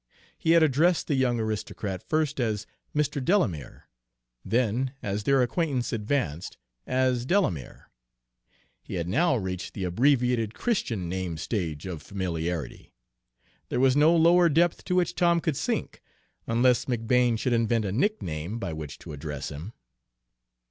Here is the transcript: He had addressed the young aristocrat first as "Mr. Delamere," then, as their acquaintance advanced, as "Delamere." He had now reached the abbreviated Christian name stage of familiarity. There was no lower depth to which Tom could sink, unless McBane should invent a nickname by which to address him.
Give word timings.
He 0.35 0.53
had 0.53 0.63
addressed 0.63 1.05
the 1.05 1.13
young 1.13 1.39
aristocrat 1.39 2.01
first 2.01 2.39
as 2.39 2.65
"Mr. 2.95 3.23
Delamere," 3.23 3.87
then, 4.43 4.93
as 5.03 5.25
their 5.25 5.43
acquaintance 5.43 5.93
advanced, 5.93 6.57
as 6.87 7.23
"Delamere." 7.23 7.91
He 8.81 8.95
had 8.95 9.07
now 9.07 9.35
reached 9.35 9.75
the 9.75 9.83
abbreviated 9.83 10.55
Christian 10.55 11.07
name 11.07 11.37
stage 11.37 11.85
of 11.85 12.01
familiarity. 12.01 12.95
There 13.69 13.79
was 13.79 13.95
no 13.95 14.15
lower 14.15 14.49
depth 14.49 14.83
to 14.85 14.95
which 14.95 15.13
Tom 15.13 15.39
could 15.39 15.55
sink, 15.55 16.01
unless 16.47 16.85
McBane 16.85 17.37
should 17.37 17.53
invent 17.53 17.85
a 17.85 17.91
nickname 17.91 18.57
by 18.57 18.73
which 18.73 18.97
to 19.05 19.13
address 19.13 19.49
him. 19.49 19.71